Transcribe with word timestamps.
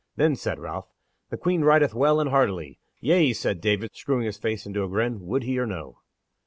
Then 0.15 0.35
said 0.35 0.57
Ralph: 0.57 0.87
"The 1.29 1.37
Queen 1.37 1.61
rideth 1.61 1.93
well 1.93 2.19
and 2.19 2.31
hardily." 2.31 2.79
"Yea," 3.01 3.33
said 3.33 3.61
David, 3.61 3.91
screwing 3.95 4.25
his 4.25 4.39
face 4.39 4.65
into 4.65 4.83
a 4.83 4.89
grin, 4.89 5.19
would 5.27 5.43
he 5.43 5.59
or 5.59 5.67
no. 5.67 5.99